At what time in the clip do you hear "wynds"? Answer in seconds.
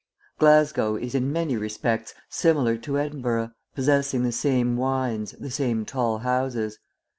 4.75-5.33